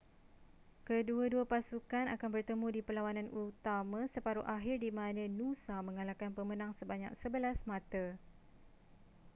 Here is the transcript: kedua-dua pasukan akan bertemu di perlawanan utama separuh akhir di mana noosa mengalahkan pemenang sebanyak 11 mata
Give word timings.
kedua-dua 0.87 1.45
pasukan 1.53 2.05
akan 2.15 2.29
bertemu 2.35 2.67
di 2.75 2.81
perlawanan 2.87 3.27
utama 3.45 4.01
separuh 4.13 4.41
akhir 4.55 4.75
di 4.85 4.89
mana 4.99 5.23
noosa 5.37 5.75
mengalahkan 5.87 6.31
pemenang 6.37 6.71
sebanyak 6.81 7.11
11 7.21 7.69
mata 7.71 8.05